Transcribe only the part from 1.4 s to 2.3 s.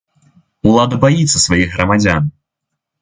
сваіх грамадзян!